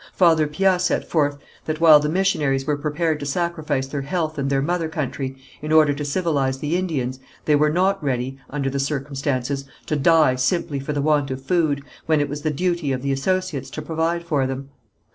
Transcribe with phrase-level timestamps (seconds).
[0.13, 4.49] Father Piat set forth that while the missionaries were prepared to sacrifice their health and
[4.49, 8.79] their mother country in order to civilize the Indians, they were not ready, under the
[8.79, 13.03] circumstances, to die simply for the want of food, when it was the duty of
[13.03, 14.69] the associates to provide for them.